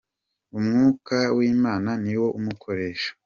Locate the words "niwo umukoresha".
2.03-3.09